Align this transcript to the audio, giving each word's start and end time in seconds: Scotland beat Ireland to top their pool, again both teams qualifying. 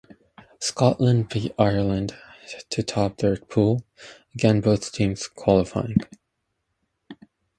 Scotland 0.59 1.29
beat 1.29 1.53
Ireland 1.59 2.15
to 2.71 2.81
top 2.81 3.17
their 3.17 3.37
pool, 3.37 3.85
again 4.33 4.59
both 4.59 4.91
teams 4.91 5.27
qualifying. 5.27 5.97